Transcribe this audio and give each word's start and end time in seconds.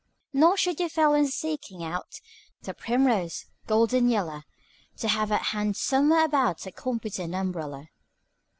"Nor 0.33 0.57
should 0.57 0.79
you 0.79 0.89
fail 0.89 1.11
when 1.11 1.27
seeking 1.27 1.83
out 1.83 2.19
The 2.63 2.73
primrose, 2.73 3.45
golden 3.67 4.09
yeller, 4.09 4.45
To 4.97 5.07
have 5.07 5.31
at 5.31 5.49
hand 5.53 5.77
somewhere 5.77 6.25
about 6.25 6.65
A 6.65 6.71
competent 6.71 7.35
umbrella. 7.35 7.85